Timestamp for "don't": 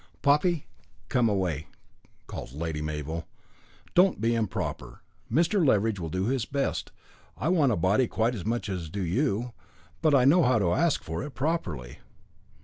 3.93-4.19